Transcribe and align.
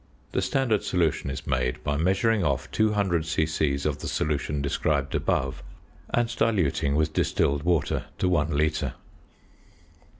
The 0.31 0.41
standard 0.41 0.81
solution 0.83 1.29
is 1.29 1.45
made 1.45 1.83
by 1.83 1.95
measuring 1.95 2.43
off 2.43 2.71
200 2.71 3.23
c.c. 3.23 3.75
of 3.87 3.99
the 3.99 4.07
solution 4.07 4.59
described 4.59 5.13
above, 5.13 5.61
and 6.11 6.35
diluting 6.35 6.95
with 6.95 7.13
distilled 7.13 7.61
water 7.61 8.05
to 8.17 8.27
1 8.27 8.49
litre. 8.49 8.95